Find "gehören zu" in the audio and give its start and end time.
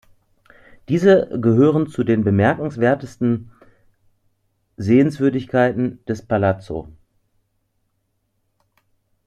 1.39-2.03